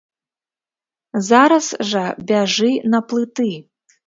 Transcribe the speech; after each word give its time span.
Зараз 1.27 1.67
жа 1.91 2.05
бяжы 2.33 2.71
на 2.97 3.05
плыты. 3.13 3.51